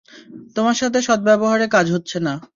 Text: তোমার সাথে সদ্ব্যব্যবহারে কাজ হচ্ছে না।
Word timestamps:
তোমার 0.55 0.75
সাথে 0.75 0.99
সদ্ব্যব্যবহারে 1.01 1.65
কাজ 1.67 1.85
হচ্ছে 1.91 2.17
না। 2.19 2.33